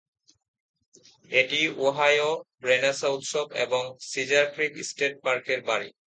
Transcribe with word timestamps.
এটি 1.31 1.59
Ohio 1.77 2.31
renaissance 2.63 3.11
উৎসব 3.11 3.45
এবং 3.65 3.83
সিজার 4.09 4.45
ক্রিক 4.53 4.73
স্টেট 4.89 5.13
পার্কের 5.23 5.59
বাড়ি। 5.69 5.89